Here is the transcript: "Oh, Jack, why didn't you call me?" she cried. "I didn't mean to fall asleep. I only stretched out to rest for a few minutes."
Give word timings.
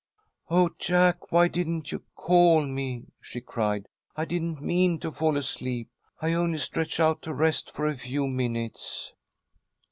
"Oh, 0.49 0.71
Jack, 0.79 1.31
why 1.31 1.47
didn't 1.47 1.91
you 1.91 2.01
call 2.15 2.65
me?" 2.65 3.09
she 3.21 3.39
cried. 3.39 3.85
"I 4.15 4.25
didn't 4.25 4.59
mean 4.59 4.97
to 5.01 5.11
fall 5.11 5.37
asleep. 5.37 5.89
I 6.19 6.33
only 6.33 6.57
stretched 6.57 6.99
out 6.99 7.21
to 7.21 7.33
rest 7.35 7.69
for 7.69 7.85
a 7.85 7.95
few 7.95 8.25
minutes." 8.25 9.13